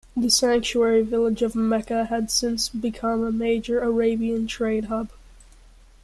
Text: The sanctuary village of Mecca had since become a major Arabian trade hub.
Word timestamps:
The 0.17 0.31
sanctuary 0.31 1.03
village 1.03 1.43
of 1.43 1.53
Mecca 1.53 2.05
had 2.05 2.31
since 2.31 2.69
become 2.69 3.23
a 3.23 3.31
major 3.31 3.81
Arabian 3.81 4.47
trade 4.47 4.85
hub. 4.85 5.11